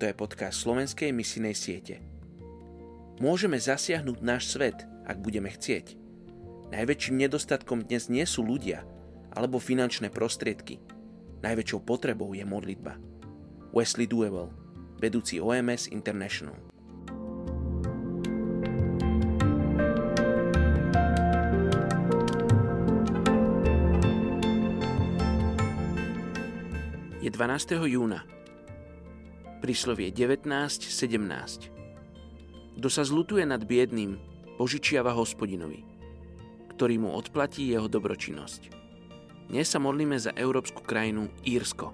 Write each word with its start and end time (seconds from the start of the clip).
Toto 0.00 0.16
je 0.16 0.16
podcast 0.16 0.64
slovenskej 0.64 1.12
misijnej 1.12 1.52
siete. 1.52 2.00
Môžeme 3.20 3.60
zasiahnuť 3.60 4.24
náš 4.24 4.48
svet, 4.48 4.88
ak 5.04 5.20
budeme 5.20 5.52
chcieť. 5.52 5.92
Najväčším 6.72 7.20
nedostatkom 7.20 7.84
dnes 7.84 8.08
nie 8.08 8.24
sú 8.24 8.40
ľudia 8.40 8.80
alebo 9.36 9.60
finančné 9.60 10.08
prostriedky. 10.08 10.80
Najväčšou 11.44 11.84
potrebou 11.84 12.32
je 12.32 12.48
modlitba. 12.48 12.96
Wesley 13.76 14.08
Duewell, 14.08 14.48
vedúci 14.96 15.36
OMS 15.36 15.92
International. 15.92 16.56
Je 27.20 27.28
12. 27.28 27.84
júna 27.84 28.39
Príslovie 29.60 30.08
19.17 30.08 32.80
Kto 32.80 32.88
sa 32.88 33.04
zlutuje 33.04 33.44
nad 33.44 33.60
biedným, 33.60 34.16
požičiava 34.56 35.12
hospodinovi, 35.12 35.84
ktorý 36.72 36.96
mu 36.96 37.12
odplatí 37.12 37.68
jeho 37.68 37.84
dobročinnosť. 37.84 38.72
Dnes 39.52 39.68
sa 39.68 39.76
modlíme 39.76 40.16
za 40.16 40.32
európsku 40.32 40.80
krajinu 40.80 41.28
Írsko. 41.44 41.92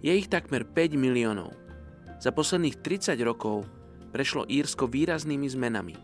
Je 0.00 0.16
ich 0.16 0.32
takmer 0.32 0.64
5 0.64 0.96
miliónov. 0.96 1.52
Za 2.16 2.32
posledných 2.32 2.80
30 2.80 3.20
rokov 3.20 3.68
prešlo 4.08 4.48
Írsko 4.48 4.88
výraznými 4.88 5.52
zmenami. 5.52 6.00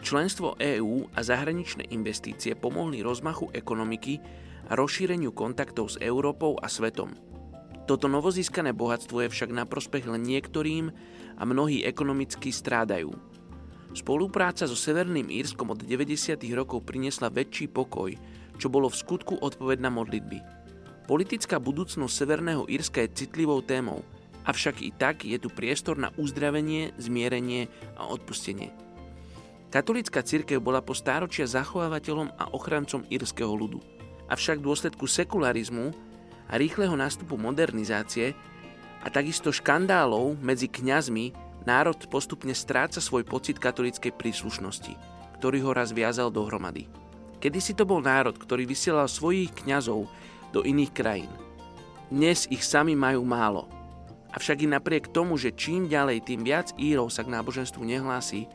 Členstvo 0.00 0.56
EÚ 0.56 1.04
a 1.12 1.20
zahraničné 1.20 1.92
investície 1.92 2.56
pomohli 2.56 3.04
rozmachu 3.04 3.52
ekonomiky 3.52 4.24
a 4.72 4.74
rozšíreniu 4.74 5.36
kontaktov 5.36 5.92
s 5.92 6.00
Európou 6.00 6.56
a 6.56 6.64
svetom– 6.64 7.12
toto 7.88 8.04
novozískané 8.04 8.76
bohatstvo 8.76 9.24
je 9.24 9.32
však 9.32 9.48
na 9.48 9.64
prospech 9.64 10.04
len 10.04 10.20
niektorým 10.20 10.92
a 11.40 11.42
mnohí 11.48 11.88
ekonomicky 11.88 12.52
strádajú. 12.52 13.16
Spolupráca 13.96 14.68
so 14.68 14.76
Severným 14.76 15.32
Írskom 15.32 15.72
od 15.72 15.80
90. 15.80 16.36
rokov 16.52 16.84
priniesla 16.84 17.32
väčší 17.32 17.72
pokoj, 17.72 18.12
čo 18.60 18.68
bolo 18.68 18.92
v 18.92 19.00
skutku 19.00 19.40
odpoveď 19.40 19.80
na 19.80 19.88
modlitby. 19.88 20.38
Politická 21.08 21.56
budúcnosť 21.56 22.12
Severného 22.12 22.68
Írska 22.68 23.00
je 23.08 23.24
citlivou 23.24 23.64
témou, 23.64 24.04
avšak 24.44 24.84
i 24.84 24.92
tak 24.92 25.24
je 25.24 25.40
tu 25.40 25.48
priestor 25.48 25.96
na 25.96 26.12
uzdravenie, 26.20 26.92
zmierenie 27.00 27.72
a 27.96 28.04
odpustenie. 28.04 28.68
Katolická 29.72 30.20
církev 30.20 30.60
bola 30.60 30.84
po 30.84 30.92
stáročia 30.92 31.48
zachovávateľom 31.48 32.36
a 32.36 32.52
ochrancom 32.52 33.08
írskeho 33.08 33.56
ľudu. 33.56 33.80
Avšak 34.28 34.60
v 34.60 34.66
dôsledku 34.68 35.08
sekularizmu 35.08 36.07
a 36.48 36.56
rýchleho 36.56 36.96
nástupu 36.96 37.36
modernizácie 37.36 38.32
a 39.04 39.08
takisto 39.12 39.52
škandálov 39.52 40.40
medzi 40.40 40.66
kňazmi 40.66 41.32
národ 41.68 42.00
postupne 42.08 42.56
stráca 42.56 42.98
svoj 42.98 43.28
pocit 43.28 43.60
katolíckej 43.60 44.16
príslušnosti, 44.16 44.96
ktorý 45.38 45.58
ho 45.68 45.70
raz 45.76 45.92
viazal 45.92 46.32
dohromady. 46.32 46.88
Kedy 47.38 47.58
si 47.62 47.72
to 47.76 47.86
bol 47.86 48.02
národ, 48.02 48.34
ktorý 48.34 48.66
vysielal 48.66 49.06
svojich 49.06 49.52
kňazov 49.62 50.10
do 50.50 50.60
iných 50.64 50.92
krajín. 50.96 51.30
Dnes 52.08 52.48
ich 52.48 52.64
sami 52.64 52.96
majú 52.96 53.22
málo. 53.22 53.68
Avšak 54.32 54.64
i 54.64 54.68
napriek 54.68 55.12
tomu, 55.12 55.36
že 55.36 55.52
čím 55.52 55.86
ďalej, 55.86 56.24
tým 56.24 56.40
viac 56.44 56.72
Írov 56.80 57.12
sa 57.12 57.24
k 57.24 57.32
náboženstvu 57.32 57.84
nehlási, 57.84 58.48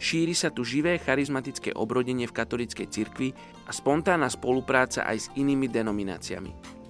šíri 0.00 0.32
sa 0.32 0.48
tu 0.48 0.64
živé 0.64 0.96
charizmatické 1.00 1.72
obrodenie 1.76 2.28
v 2.28 2.36
katolíckej 2.36 2.88
cirkvi 2.88 3.30
a 3.68 3.72
spontánna 3.72 4.28
spolupráca 4.32 5.04
aj 5.04 5.16
s 5.16 5.26
inými 5.36 5.68
denomináciami. 5.68 6.83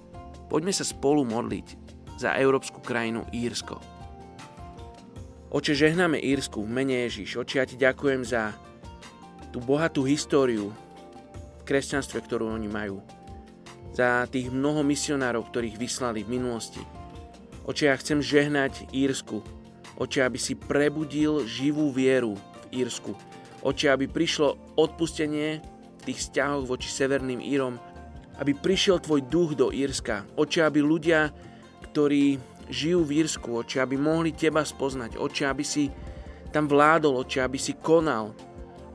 Poďme 0.45 0.73
sa 0.73 0.85
spolu 0.85 1.25
modliť 1.25 1.67
za 2.21 2.37
európsku 2.37 2.79
krajinu 2.79 3.25
Írsko. 3.33 3.81
Oče, 5.55 5.71
žehnáme 5.71 6.19
Írsku 6.19 6.59
v 6.59 6.67
mene 6.67 7.07
Ježiš. 7.07 7.39
Oče, 7.39 7.55
ja 7.59 7.65
ti 7.65 7.79
ďakujem 7.79 8.27
za 8.27 8.51
tú 9.55 9.63
bohatú 9.63 10.03
históriu 10.03 10.75
v 11.59 11.63
kresťanstve, 11.63 12.19
ktorú 12.27 12.51
oni 12.51 12.67
majú. 12.67 12.99
Za 13.95 14.27
tých 14.27 14.51
mnoho 14.51 14.83
misionárov, 14.83 15.47
ktorých 15.47 15.79
vyslali 15.79 16.27
v 16.27 16.35
minulosti. 16.35 16.83
Oče, 17.63 17.87
ja 17.87 17.95
chcem 17.95 18.19
žehnať 18.19 18.91
Írsku. 18.91 19.39
Oče, 19.95 20.27
aby 20.27 20.35
si 20.35 20.59
prebudil 20.59 21.47
živú 21.47 21.87
vieru 21.87 22.35
v 22.67 22.83
Írsku. 22.83 23.15
Oče, 23.63 23.95
aby 23.95 24.11
prišlo 24.11 24.75
odpustenie 24.75 25.63
v 25.63 26.01
tých 26.03 26.19
vzťahoch 26.19 26.67
voči 26.67 26.91
Severným 26.91 27.39
Írom 27.39 27.79
aby 28.39 28.51
prišiel 28.51 28.99
tvoj 28.99 29.23
duch 29.25 29.55
do 29.55 29.71
Írska. 29.71 30.27
Oče, 30.35 30.67
aby 30.67 30.83
ľudia, 30.83 31.31
ktorí 31.91 32.39
žijú 32.67 33.05
v 33.05 33.23
Írsku, 33.23 33.47
oče, 33.47 33.79
aby 33.79 33.95
mohli 33.95 34.35
teba 34.35 34.65
spoznať. 34.65 35.15
Oče, 35.15 35.43
aby 35.47 35.63
si 35.63 35.87
tam 36.51 36.67
vládol, 36.67 37.23
oče, 37.23 37.39
aby 37.43 37.59
si 37.59 37.77
konal. 37.77 38.35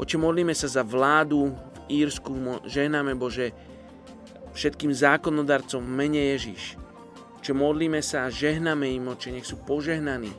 Oče, 0.00 0.16
modlíme 0.16 0.52
sa 0.52 0.68
za 0.68 0.82
vládu 0.84 1.52
v 1.52 2.04
Írsku, 2.04 2.32
ženáme 2.64 3.16
Bože, 3.16 3.52
všetkým 4.52 4.90
zákonodarcom 4.90 5.80
v 5.80 5.92
mene 5.92 6.22
Ježiš. 6.36 6.76
Oče, 7.40 7.56
modlíme 7.56 8.04
sa 8.04 8.28
a 8.28 8.32
žehname 8.32 8.92
im, 8.92 9.08
oče, 9.08 9.32
nech 9.32 9.48
sú 9.48 9.56
požehnaní. 9.64 10.32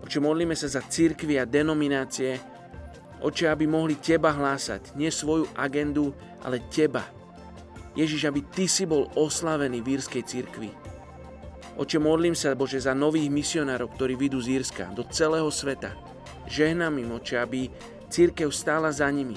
Oče, 0.00 0.16
modlíme 0.22 0.56
sa 0.56 0.70
za 0.70 0.80
církvy 0.80 1.36
a 1.36 1.44
denominácie, 1.44 2.40
oče, 3.20 3.52
aby 3.52 3.68
mohli 3.68 4.00
teba 4.00 4.32
hlásať, 4.32 4.96
nie 4.96 5.12
svoju 5.12 5.44
agendu, 5.52 6.16
ale 6.40 6.64
teba. 6.72 7.19
Ježiš, 8.00 8.32
aby 8.32 8.40
Ty 8.48 8.64
si 8.64 8.88
bol 8.88 9.12
oslavený 9.12 9.84
v 9.84 10.00
írskej 10.00 10.24
cirkvi. 10.24 10.70
Oče, 11.76 12.00
modlím 12.00 12.36
sa, 12.36 12.56
Bože, 12.56 12.80
za 12.80 12.96
nových 12.96 13.28
misionárov, 13.28 13.92
ktorí 13.96 14.16
vidú 14.16 14.40
z 14.40 14.60
Írska 14.60 14.92
do 14.96 15.04
celého 15.08 15.48
sveta. 15.52 15.96
Žehnám 16.48 16.96
im, 17.00 17.16
Oče, 17.16 17.40
aby 17.40 17.68
církev 18.08 18.48
stála 18.50 18.90
za 18.90 19.08
nimi, 19.08 19.36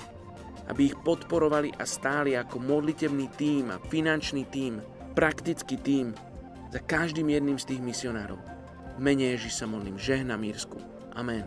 aby 0.67 0.91
ich 0.91 0.97
podporovali 1.03 1.75
a 1.75 1.83
stáli 1.83 2.39
ako 2.39 2.59
modlitevný 2.63 3.27
tím 3.35 3.71
a 3.71 3.79
finančný 3.91 4.47
tím, 4.49 4.79
praktický 5.13 5.77
tím 5.77 6.15
za 6.73 6.79
každým 6.81 7.29
jedným 7.29 7.59
z 7.59 7.69
tých 7.69 7.81
misionárov. 7.83 8.39
V 8.97 8.99
mene 8.99 9.35
Ježiš 9.37 9.61
sa 9.61 9.65
modlím, 9.69 9.99
žehnám 9.99 10.41
Írsku. 10.41 10.79
Amen. 11.13 11.45